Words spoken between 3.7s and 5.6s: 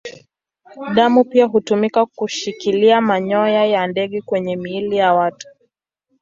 ndege kwenye miili ya watu.